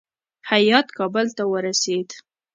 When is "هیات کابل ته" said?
0.49-1.43